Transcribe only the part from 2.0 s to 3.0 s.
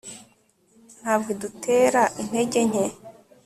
intege nke